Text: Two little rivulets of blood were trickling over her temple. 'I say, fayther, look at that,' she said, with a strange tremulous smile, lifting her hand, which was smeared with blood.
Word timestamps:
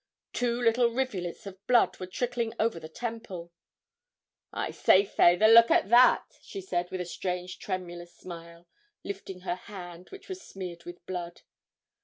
Two 0.33 0.59
little 0.59 0.87
rivulets 0.89 1.45
of 1.45 1.63
blood 1.67 1.99
were 1.99 2.07
trickling 2.07 2.55
over 2.59 2.79
her 2.79 2.87
temple. 2.87 3.51
'I 4.51 4.71
say, 4.71 5.05
fayther, 5.05 5.47
look 5.47 5.69
at 5.69 5.89
that,' 5.89 6.39
she 6.41 6.59
said, 6.59 6.89
with 6.89 7.01
a 7.01 7.05
strange 7.05 7.59
tremulous 7.59 8.17
smile, 8.17 8.67
lifting 9.03 9.41
her 9.41 9.53
hand, 9.53 10.09
which 10.09 10.27
was 10.27 10.41
smeared 10.41 10.85
with 10.85 11.05
blood. 11.05 11.41